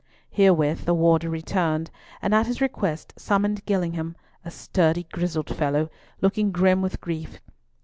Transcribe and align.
Herewith 0.31 0.85
the 0.85 0.95
warder 0.95 1.29
returned, 1.29 1.91
and 2.23 2.33
at 2.33 2.47
his 2.47 2.59
request 2.59 3.13
summoned 3.17 3.63
Gillingham, 3.67 4.15
a 4.43 4.49
sturdy 4.49 5.03
grizzled 5.11 5.55
fellow, 5.55 5.91
looking 6.21 6.51
grim 6.51 6.81
with 6.81 6.99
grief. 6.99 7.39